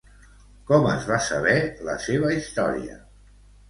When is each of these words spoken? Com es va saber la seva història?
Com 0.71 0.87
es 0.93 1.05
va 1.11 1.21
saber 1.27 1.55
la 1.91 2.01
seva 2.09 2.35
història? 2.43 3.01